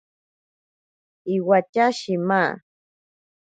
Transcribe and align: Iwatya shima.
Iwatya 1.35 1.85
shima. 1.99 2.41